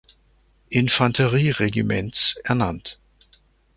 Infanterieregiments 0.71 2.37
ernannt. 2.43 2.97